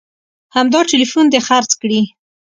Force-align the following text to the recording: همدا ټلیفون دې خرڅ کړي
همدا 0.55 0.79
ټلیفون 0.91 1.25
دې 1.33 1.39
خرڅ 1.47 1.71
کړي 1.81 2.01